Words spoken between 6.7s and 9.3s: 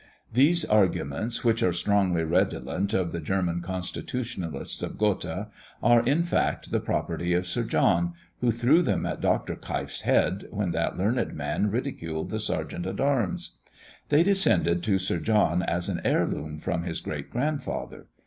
the property of Sir John, who threw them at